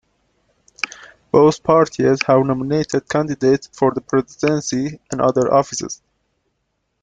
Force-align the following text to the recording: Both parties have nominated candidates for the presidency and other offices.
Both 1.31 1.61
parties 1.61 2.21
have 2.25 2.43
nominated 2.43 3.07
candidates 3.07 3.69
for 3.71 3.91
the 3.91 4.01
presidency 4.01 4.99
and 5.11 5.21
other 5.21 5.53
offices. 5.53 6.01